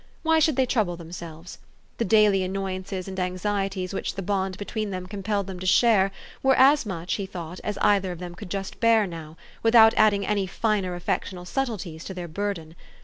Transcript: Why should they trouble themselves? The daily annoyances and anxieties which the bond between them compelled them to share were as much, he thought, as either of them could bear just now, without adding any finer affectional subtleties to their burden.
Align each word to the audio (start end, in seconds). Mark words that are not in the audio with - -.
Why 0.23 0.39
should 0.39 0.55
they 0.55 0.65
trouble 0.65 0.97
themselves? 0.97 1.59
The 1.99 2.05
daily 2.05 2.41
annoyances 2.41 3.07
and 3.07 3.19
anxieties 3.19 3.93
which 3.93 4.15
the 4.15 4.23
bond 4.23 4.57
between 4.57 4.89
them 4.89 5.05
compelled 5.05 5.45
them 5.45 5.59
to 5.59 5.67
share 5.67 6.09
were 6.41 6.55
as 6.57 6.87
much, 6.87 7.13
he 7.13 7.27
thought, 7.27 7.59
as 7.63 7.77
either 7.83 8.11
of 8.11 8.17
them 8.17 8.33
could 8.33 8.49
bear 8.49 8.49
just 8.51 8.81
now, 8.81 9.37
without 9.61 9.93
adding 9.95 10.25
any 10.25 10.47
finer 10.47 10.95
affectional 10.95 11.45
subtleties 11.45 12.03
to 12.05 12.15
their 12.15 12.27
burden. 12.27 12.73